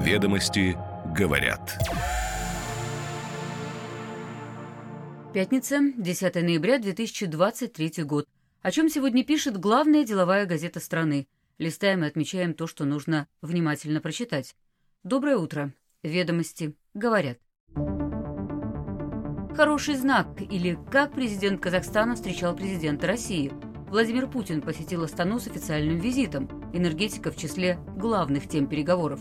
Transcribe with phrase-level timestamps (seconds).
[0.00, 0.78] Ведомости
[1.14, 1.78] говорят.
[5.34, 8.26] Пятница, 10 ноября 2023 год.
[8.62, 11.28] О чем сегодня пишет главная деловая газета страны.
[11.58, 14.56] Листаем и отмечаем то, что нужно внимательно прочитать.
[15.04, 15.74] Доброе утро.
[16.02, 17.36] Ведомости говорят.
[19.54, 23.52] Хороший знак, или как президент Казахстана встречал президента России.
[23.90, 26.48] Владимир Путин посетил Астану с официальным визитом.
[26.72, 29.20] Энергетика в числе главных тем переговоров.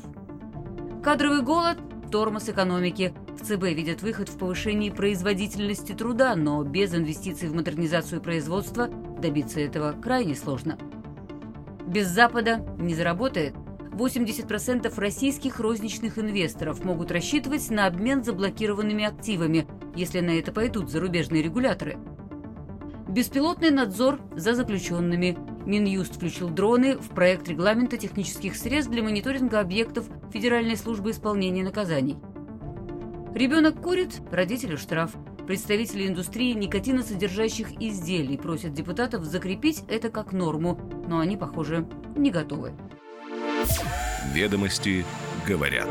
[1.04, 1.78] Кадровый голод–
[2.12, 3.14] тормоз экономики.
[3.40, 9.62] В ЦБ видят выход в повышении производительности труда, но без инвестиций в модернизацию производства добиться
[9.62, 10.78] этого крайне сложно.
[11.88, 13.56] Без Запада не заработает.
[13.93, 21.42] 80% российских розничных инвесторов могут рассчитывать на обмен заблокированными активами, если на это пойдут зарубежные
[21.42, 21.98] регуляторы.
[23.07, 25.38] Беспилотный надзор за заключенными.
[25.69, 32.17] Минюст включил дроны в проект регламента технических средств для мониторинга объектов Федеральной службы исполнения наказаний.
[33.36, 35.11] Ребенок курит, родителю штраф.
[35.45, 42.73] Представители индустрии никотиносодержащих изделий просят депутатов закрепить это как норму, но они, похоже, не готовы.
[44.33, 45.06] Ведомости
[45.48, 45.88] говорят.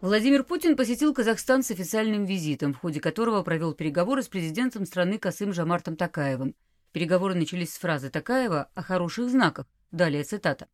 [0.00, 5.18] Владимир Путин посетил Казахстан с официальным визитом, в ходе которого провел переговоры с президентом страны
[5.18, 6.56] Касым Жамартом Такаевым.
[6.96, 9.66] Переговоры начались с фразы Такаева о хороших знаках.
[9.90, 10.66] Далее цитата.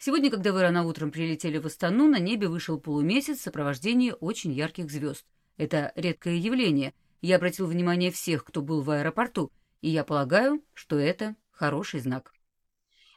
[0.00, 4.50] «Сегодня, когда вы рано утром прилетели в Астану, на небе вышел полумесяц в сопровождении очень
[4.50, 5.24] ярких звезд.
[5.58, 6.92] Это редкое явление.
[7.20, 12.32] Я обратил внимание всех, кто был в аэропорту, и я полагаю, что это хороший знак».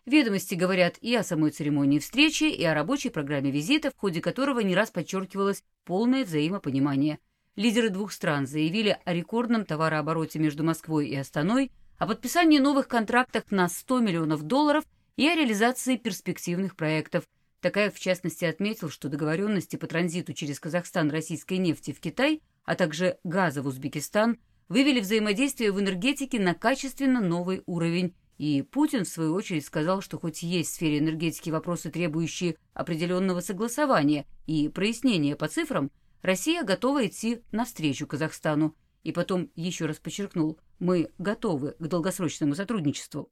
[0.06, 4.60] Ведомости говорят и о самой церемонии встречи, и о рабочей программе визита, в ходе которого
[4.60, 7.18] не раз подчеркивалось полное взаимопонимание.
[7.56, 13.44] Лидеры двух стран заявили о рекордном товарообороте между Москвой и Астаной– о подписании новых контрактов
[13.50, 14.84] на 100 миллионов долларов
[15.16, 17.24] и о реализации перспективных проектов.
[17.62, 22.76] Такаев, в частности, отметил, что договоренности по транзиту через Казахстан российской нефти в Китай, а
[22.76, 28.16] также газа в Узбекистан, вывели взаимодействие в энергетике на качественно новый уровень.
[28.38, 33.40] И Путин, в свою очередь, сказал, что хоть есть в сфере энергетики вопросы, требующие определенного
[33.40, 35.92] согласования и прояснения по цифрам,
[36.22, 38.76] Россия готова идти навстречу Казахстану.
[39.04, 43.30] И потом еще раз подчеркнул, мы готовы к долгосрочному сотрудничеству.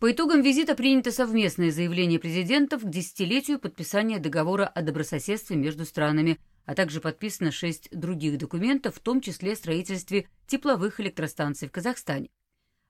[0.00, 6.38] По итогам визита принято совместное заявление президентов к десятилетию подписания договора о добрососедстве между странами,
[6.66, 12.28] а также подписано шесть других документов, в том числе о строительстве тепловых электростанций в Казахстане.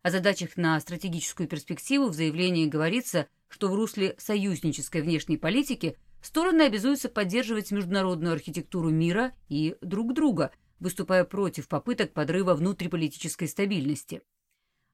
[0.03, 6.63] О задачах на стратегическую перспективу в заявлении говорится, что в русле союзнической внешней политики стороны
[6.63, 14.23] обязуются поддерживать международную архитектуру мира и друг друга– выступая против попыток подрыва внутриполитической стабильности.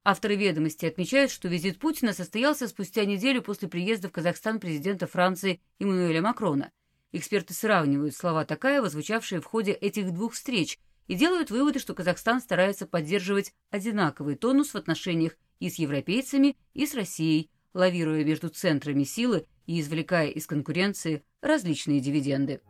[0.02, 5.60] Авторы «Ведомости» отмечают, что визит Путина состоялся спустя неделю после приезда в Казахстан президента Франции
[5.78, 6.72] Эммануэля Макрона.
[7.12, 12.40] Эксперты сравнивают слова Такаева, звучавшие в ходе этих двух встреч, и делают выводы, что Казахстан
[12.40, 19.04] старается поддерживать одинаковый тонус в отношениях и с европейцами, и с Россией, лавируя между центрами
[19.04, 22.60] силы и извлекая из конкуренции различные дивиденды.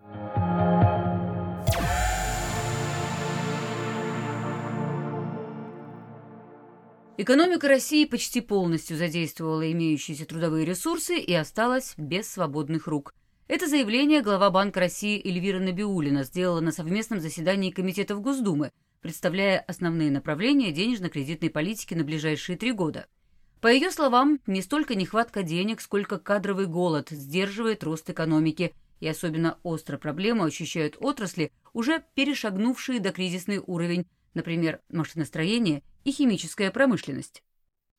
[7.22, 13.12] Экономика России почти полностью задействовала имеющиеся трудовые ресурсы и осталась без свободных рук.
[13.46, 18.72] Это заявление глава Банка России Эльвира Набиулина сделала на совместном заседании Комитетов Госдумы,
[19.02, 23.06] представляя основные направления денежно-кредитной политики на ближайшие три года.
[23.60, 29.58] По ее словам, не столько нехватка денег, сколько кадровый голод сдерживает рост экономики, и особенно
[29.62, 37.42] остро проблему ощущают отрасли, уже перешагнувшие до кризисный уровень, например, машиностроение и химическая промышленность.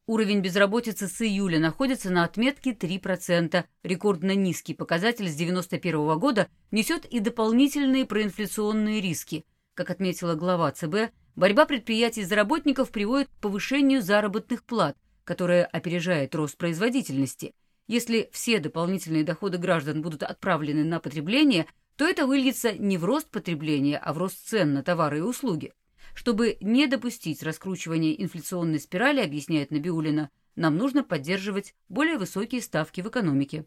[0.08, 3.64] Уровень безработицы с июля находится на отметке 3%.
[3.84, 9.46] Рекордно низкий показатель с 1991 года несет и дополнительные проинфляционные риски.
[9.74, 16.36] Как отметила глава ЦБ, борьба предприятий за работников приводит к повышению заработных плат, которое опережает
[16.36, 17.54] рост производительности.
[17.88, 23.30] Если все дополнительные доходы граждан будут отправлены на потребление, то это выльется не в рост
[23.30, 25.74] потребления, а в рост цен на товары и услуги.
[26.14, 33.08] Чтобы не допустить раскручивания инфляционной спирали, объясняет Набиулина, нам нужно поддерживать более высокие ставки в
[33.08, 33.66] экономике.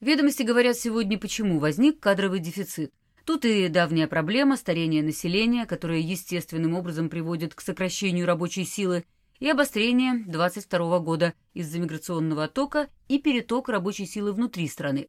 [0.00, 2.92] Ведомости говорят сегодня, почему возник кадровый дефицит.
[3.24, 9.04] Тут и давняя проблема старения населения, которая естественным образом приводит к сокращению рабочей силы,
[9.40, 15.08] и обострение 22 года из-за миграционного оттока и переток рабочей силы внутри страны.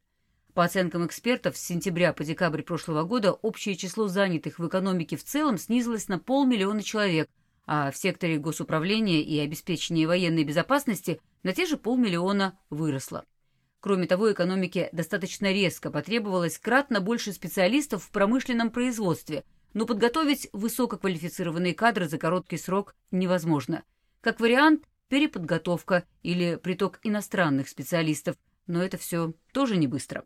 [0.58, 5.22] По оценкам экспертов, с сентября по декабрь прошлого года общее число занятых в экономике в
[5.22, 7.30] целом снизилось на полмиллиона человек,
[7.64, 13.24] а в секторе госуправления и обеспечения военной безопасности на те же полмиллиона выросло.
[13.78, 19.44] Кроме того, экономике достаточно резко потребовалось кратно больше специалистов в промышленном производстве,
[19.74, 23.84] но подготовить высококвалифицированные кадры за короткий срок невозможно.
[24.20, 28.34] Как вариант, переподготовка или приток иностранных специалистов,
[28.66, 30.24] но это все тоже не быстро.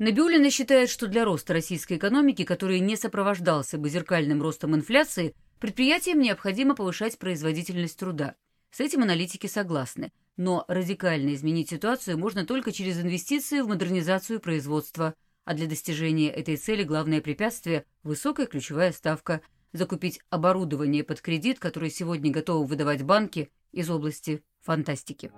[0.00, 6.20] Набиулина считает, что для роста российской экономики, который не сопровождался бы зеркальным ростом инфляции, предприятиям
[6.20, 8.34] необходимо повышать производительность труда.
[8.70, 10.10] С этим аналитики согласны.
[10.38, 15.12] Но радикально изменить ситуацию можно только через инвестиции в модернизацию производства,
[15.44, 19.42] а для достижения этой цели главное препятствие– высокая ключевая ставка–
[19.74, 25.30] закупить оборудование под кредит, который сегодня готовы выдавать банки из области фантастики.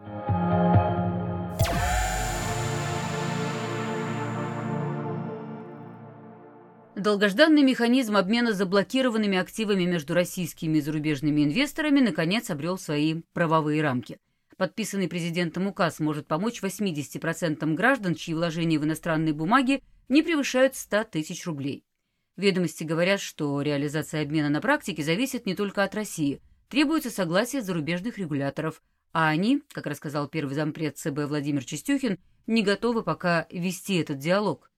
[7.03, 14.19] Долгожданный механизм обмена заблокированными активами между российскими и зарубежными инвесторами наконец обрел свои правовые рамки–
[14.63, 21.05] Подписанный президентом указ может помочь 80% граждан, чьи вложения в иностранные бумаги не превышают 100
[21.05, 21.83] тысяч рублей.
[22.37, 26.41] Ведомости говорят, что реализация обмена на практике зависит не только от России.
[26.69, 28.81] Требуется согласие зарубежных регуляторов,
[29.13, 34.71] а они, как рассказал первый зампред ЦБ Владимир Чистюхин, не готовы пока вести этот диалог.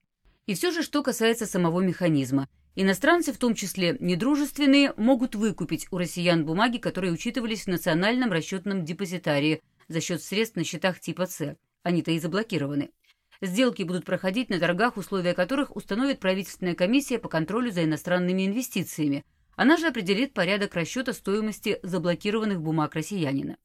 [0.47, 2.49] И все же, что касается самого механизма.
[2.77, 8.85] Иностранцы, в том числе недружественные, могут выкупить у россиян бумаги, которые учитывались в национальном расчетном
[8.85, 11.57] депозитарии– за счет средств на счетах типа С.
[11.83, 12.91] Они-то и заблокированы.
[13.41, 19.25] Сделки будут проходить на торгах, условия которых установит правительственная комиссия по контролю за иностранными инвестициями.
[19.57, 23.57] Она же определит порядок расчета стоимости заблокированных бумаг россиянина.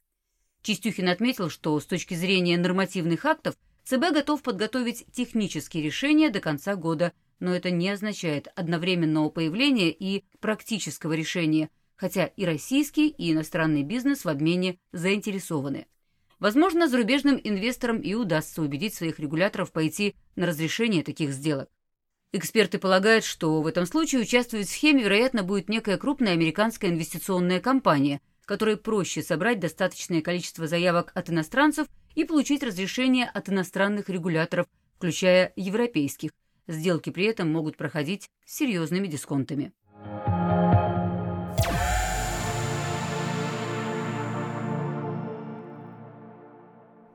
[0.62, 3.56] Чистюхин отметил, что с точки зрения нормативных актов
[3.89, 10.25] ЦБ готов подготовить технические решения до конца года, но это не означает одновременного появления и
[10.39, 15.88] практического решения, хотя и российский, и иностранный бизнес в обмене заинтересованы.
[16.38, 21.68] Возможно, зарубежным инвесторам и удастся убедить своих регуляторов пойти на разрешение таких сделок.
[22.31, 27.59] Эксперты полагают, что в этом случае участвовать в схеме, вероятно, будет некая крупная американская инвестиционная
[27.59, 34.68] компания, которой проще собрать достаточное количество заявок от иностранцев и получить разрешение от иностранных регуляторов,
[34.98, 36.32] включая европейских.
[36.68, 39.72] Сделки при этом могут проходить с серьезными дисконтами.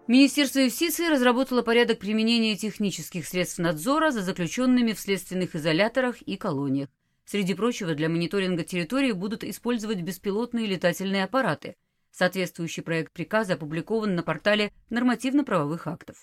[0.07, 6.91] Министерство юстиции разработало порядок применения технических средств надзора за заключенными в следственных изоляторах и колониях.
[7.25, 11.77] Среди прочего, для мониторинга территории будут использовать беспилотные летательные аппараты.
[12.15, 16.17] Соответствующий проект приказа опубликован на портале нормативно-правовых актов.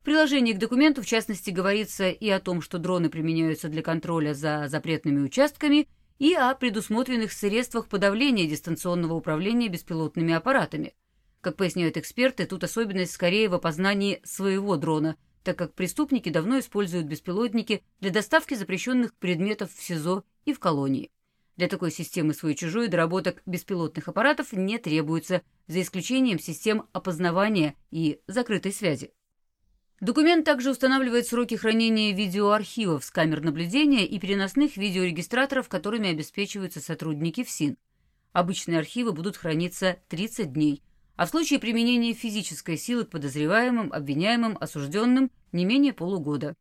[0.00, 4.34] В приложении к документу, в частности, говорится и о том, что дроны применяются для контроля
[4.34, 5.88] за запретными участками,
[6.18, 10.94] и о предусмотренных средствах подавления дистанционного управления беспилотными аппаратами–
[11.46, 17.06] как поясняют эксперты, тут особенность скорее в опознании своего дрона, так как преступники давно используют
[17.06, 21.08] беспилотники для доставки запрещенных предметов в СИЗО и в колонии.
[21.56, 28.72] Для такой системы свой-чужой доработок беспилотных аппаратов не требуется, за исключением систем опознавания и закрытой
[28.72, 29.12] связи.
[30.00, 37.42] Документ также устанавливает сроки хранения видеоархивов с камер наблюдения и переносных видеорегистраторов, которыми обеспечиваются сотрудники
[37.42, 37.78] ФСИН.
[38.32, 40.82] Обычные архивы будут храниться 30 дней,
[41.16, 46.54] а в случае применения физической силы к подозреваемым, обвиняемым, осужденным не менее полугода.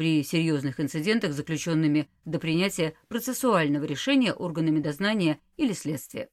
[0.00, 6.30] При серьезных инцидентах, заключенными до принятия процессуального решения органами дознания или следствия.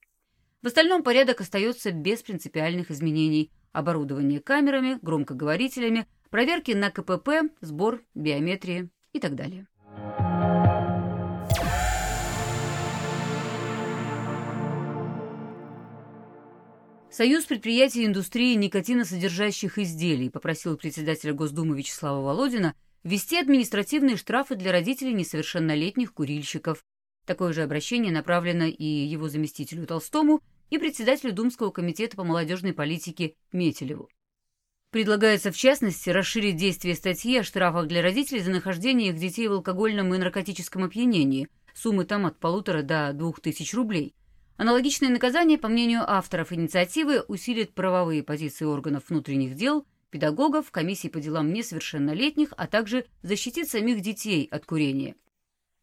[0.61, 3.51] В остальном порядок остается без принципиальных изменений.
[3.73, 9.67] Оборудование камерами, громкоговорителями, проверки на КПП, сбор, биометрии и так далее.
[17.11, 22.73] Союз предприятий индустрии никотиносодержащих изделий попросил председателя Госдумы Вячеслава Володина
[23.07, 26.83] ввести административные штрафы для родителей несовершеннолетних курильщиков.
[27.25, 33.35] Такое же обращение направлено и его заместителю Толстому, и председателю Думского комитета по молодежной политике
[33.53, 34.09] Метелеву.
[34.91, 39.53] Предлагается, в частности, расширить действие статьи о штрафах для родителей за нахождение их детей в
[39.53, 44.13] алкогольном и наркотическом опьянении, суммы там от полутора до двух тысяч рублей–
[44.57, 51.19] Аналогичные наказания, по мнению авторов инициативы, усилит правовые позиции органов внутренних дел, педагогов, комиссий по
[51.19, 55.15] делам несовершеннолетних, а также защитит самих детей от курения.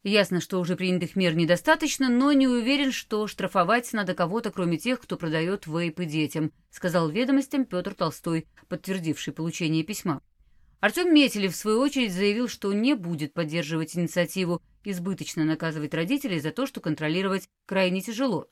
[0.02, 5.00] Ясно, что уже принятых мер недостаточно, но не уверен, что штрафовать надо кого-то, кроме тех,
[5.00, 10.20] кто продает вейпы детям, сказал ведомостям Петр Толстой, подтвердивший получение письма.
[10.80, 16.50] Артем Метелев, в свою очередь, заявил, что не будет поддерживать инициативу избыточно наказывать родителей за
[16.50, 18.48] то, что контролировать крайне тяжело.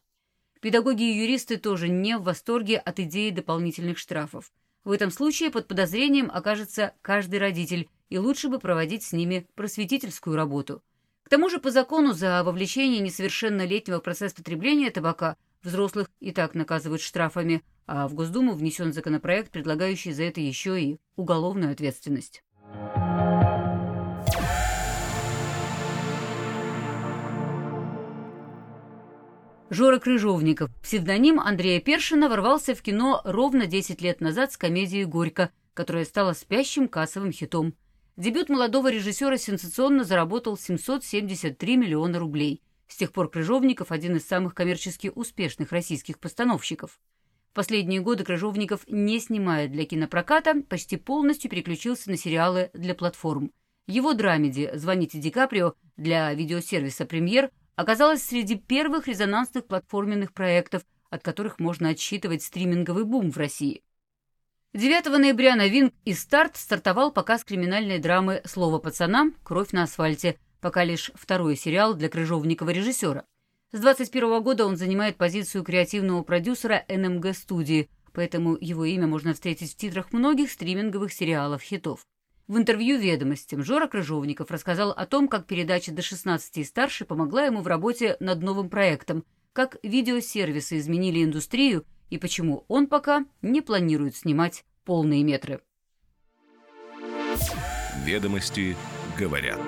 [0.63, 4.51] Педагоги и юристы тоже не в восторге от идеи дополнительных штрафов.
[4.85, 10.37] В этом случае под подозрением окажется каждый родитель, и лучше бы проводить с ними просветительскую
[10.37, 10.83] работу.
[11.23, 16.55] К тому же по закону за вовлечение несовершеннолетнего в процесс потребления табака взрослых и так
[16.55, 22.43] наказывают штрафами, а в Госдуму внесен законопроект, предлагающий за это еще и уголовную ответственность.
[29.73, 35.51] Жора Крыжовников, псевдоним Андрея Першина, ворвался в кино ровно 10 лет назад с комедией «Горько»,
[35.73, 37.73] которая стала спящим кассовым хитом.
[38.19, 42.61] Дебют молодого режиссера сенсационно заработал 773 миллиона рублей.
[42.87, 47.01] С тех пор Крыжовников– один из самых коммерчески успешных российских постановщиков.
[47.51, 53.51] В последние годы Крыжовников, не снимая для кинопроката, почти полностью переключился на сериалы для платформ.
[53.87, 61.23] Его драмеди «Звоните Ди Каприо» для видеосервиса «Премьер» оказалась среди первых резонансных платформенных проектов, от
[61.23, 63.83] которых можно отсчитывать стриминговый бум в России.
[64.75, 69.35] 9 ноября на Винг и Старт стартовал показ криминальной драмы «Слово пацанам.
[69.43, 73.25] Кровь на асфальте», пока лишь второй сериал для крыжовникова режиссера.
[73.73, 79.73] С 21 года он занимает позицию креативного продюсера НМГ студии, поэтому его имя можно встретить
[79.73, 82.07] в титрах многих стриминговых сериалов-хитов.
[82.53, 87.47] В интервью «Ведомостям» Жора Крыжовников рассказал о том, как передача до 16 и старше помогла
[87.47, 93.63] ему в работе над новым проектом, как видеосервисы изменили индустрию и почему он пока не
[93.63, 95.63] планирует снимать полные метры.
[98.05, 98.77] Ведомости
[99.19, 99.63] говорят.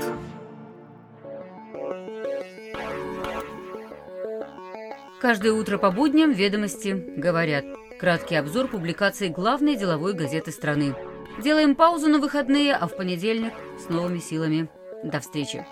[5.23, 7.65] Каждое утро по будням «Ведомости говорят».
[7.99, 10.95] Краткий обзор публикаций главной деловой газеты страны.
[11.43, 14.69] Делаем паузу на выходные, а в понедельник с новыми силами.
[15.03, 15.67] До встречи.